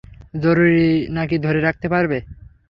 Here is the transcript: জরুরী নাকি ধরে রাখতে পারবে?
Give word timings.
জরুরী 0.33 0.85
নাকি 1.17 1.35
ধরে 1.45 1.59
রাখতে 1.61 1.87
পারবে? 1.93 2.17